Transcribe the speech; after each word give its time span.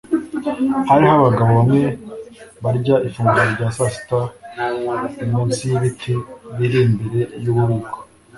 Hariho 0.89 1.13
abagabo 1.17 1.49
bamwe 1.59 1.83
barya 2.63 2.95
ifunguro 3.07 3.47
rya 3.55 3.67
sasita 3.75 4.19
munsi 5.31 5.61
yibiti 5.71 6.13
biri 6.57 6.77
imbere 6.87 7.19
yububiko 7.43 7.97